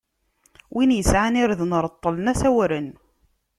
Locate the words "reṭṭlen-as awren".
1.83-2.87